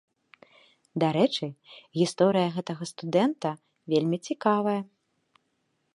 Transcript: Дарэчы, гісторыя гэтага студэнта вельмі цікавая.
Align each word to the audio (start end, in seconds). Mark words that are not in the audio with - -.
Дарэчы, 1.03 1.45
гісторыя 2.01 2.47
гэтага 2.57 2.83
студэнта 2.95 3.49
вельмі 3.95 4.17
цікавая. 4.31 4.79